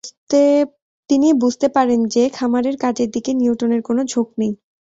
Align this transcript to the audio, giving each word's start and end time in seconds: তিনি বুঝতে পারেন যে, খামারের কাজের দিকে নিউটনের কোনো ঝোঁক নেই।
তিনি 1.09 1.27
বুঝতে 1.41 1.67
পারেন 1.69 1.99
যে, 2.05 2.23
খামারের 2.29 2.75
কাজের 2.77 3.09
দিকে 3.11 3.31
নিউটনের 3.33 3.81
কোনো 3.81 4.01
ঝোঁক 4.05 4.27
নেই। 4.37 4.53